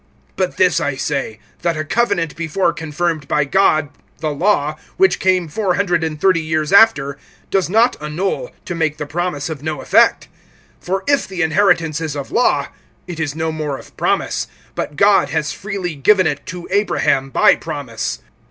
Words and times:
(17)But 0.35 0.55
this 0.55 0.79
I 0.81 0.95
say, 0.95 1.37
that 1.61 1.77
a 1.77 1.85
covenant 1.85 2.35
before 2.35 2.73
confirmed 2.73 3.27
by 3.27 3.45
God, 3.45 3.89
the 4.17 4.31
law, 4.33 4.75
which 4.97 5.19
came 5.19 5.47
four 5.47 5.75
hundred 5.75 6.03
and 6.03 6.19
thirty 6.19 6.41
years 6.41 6.73
after, 6.73 7.19
does 7.51 7.69
not 7.69 8.01
annul, 8.01 8.49
to 8.65 8.73
make 8.73 8.97
the 8.97 9.05
promise 9.05 9.47
of 9.47 9.61
no 9.61 9.79
effect. 9.79 10.27
(18)For 10.83 11.01
if 11.07 11.27
the 11.27 11.43
inheritance 11.43 12.01
is 12.01 12.15
of 12.15 12.31
law, 12.31 12.69
it 13.05 13.19
is 13.19 13.35
no 13.35 13.51
more 13.51 13.77
of 13.77 13.95
promise; 13.95 14.47
but 14.73 14.95
God 14.95 15.29
has 15.29 15.53
freely 15.53 15.93
given 15.93 16.25
it 16.25 16.47
to 16.47 16.67
Abraham 16.71 17.29
by 17.29 17.55
promise. 17.55 18.23